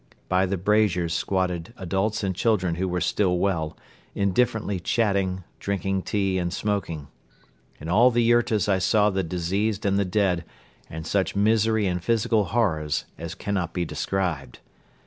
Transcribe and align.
By 0.27 0.47
the 0.47 0.57
braziers 0.57 1.13
squatted 1.13 1.75
adults 1.77 2.23
and 2.23 2.35
children 2.35 2.73
who 2.73 2.87
were 2.87 3.01
still 3.01 3.37
well, 3.37 3.77
indifferently 4.15 4.79
chatting, 4.79 5.43
drinking 5.59 6.01
tea 6.01 6.39
and 6.39 6.51
smoking. 6.51 7.09
In 7.79 7.87
all 7.87 8.09
the 8.09 8.23
yurtas 8.23 8.67
I 8.67 8.79
saw 8.79 9.11
the 9.11 9.21
diseased 9.21 9.85
and 9.85 9.99
the 9.99 10.03
dead 10.03 10.43
and 10.89 11.05
such 11.05 11.35
misery 11.35 11.85
and 11.85 12.03
physical 12.03 12.45
horrors 12.45 13.05
as 13.19 13.35
cannot 13.35 13.73
be 13.73 13.85
described. 13.85 14.57